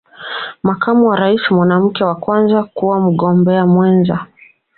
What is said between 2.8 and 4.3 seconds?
Mgombea Mwenza